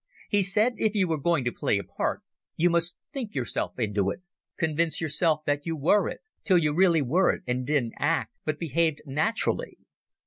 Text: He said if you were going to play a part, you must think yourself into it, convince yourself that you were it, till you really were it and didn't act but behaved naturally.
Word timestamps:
He 0.29 0.41
said 0.41 0.73
if 0.77 0.95
you 0.95 1.07
were 1.07 1.19
going 1.19 1.43
to 1.43 1.51
play 1.51 1.77
a 1.77 1.83
part, 1.83 2.23
you 2.55 2.71
must 2.71 2.97
think 3.13 3.35
yourself 3.35 3.77
into 3.77 4.09
it, 4.09 4.23
convince 4.57 4.99
yourself 4.99 5.41
that 5.45 5.63
you 5.67 5.77
were 5.77 6.09
it, 6.09 6.21
till 6.43 6.57
you 6.57 6.73
really 6.73 7.03
were 7.03 7.29
it 7.31 7.43
and 7.45 7.67
didn't 7.67 7.93
act 7.99 8.33
but 8.43 8.57
behaved 8.57 9.03
naturally. 9.05 9.77